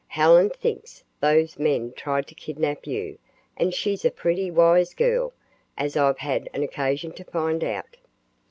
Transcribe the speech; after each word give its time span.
Helen 0.07 0.49
thinks 0.49 1.03
those 1.19 1.59
men 1.59 1.91
tried 1.95 2.25
to 2.25 2.33
kidnap 2.33 2.87
you, 2.87 3.19
and 3.55 3.71
she's 3.71 4.03
a 4.03 4.09
pretty 4.09 4.49
wise 4.49 4.95
girl, 4.95 5.31
as 5.77 5.95
I've 5.95 6.17
had 6.17 6.49
occasion 6.55 7.11
to 7.11 7.23
find 7.25 7.63
out." 7.63 7.97